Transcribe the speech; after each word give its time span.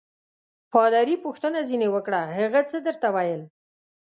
پادري 0.71 1.15
پوښتنه 1.25 1.59
ځینې 1.69 1.87
وکړه: 1.95 2.21
هغه 2.37 2.61
څه 2.69 2.77
درته 2.87 3.07
ویل؟ 3.15 3.41